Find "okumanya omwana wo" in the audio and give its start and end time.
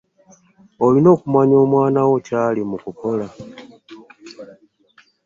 1.15-2.17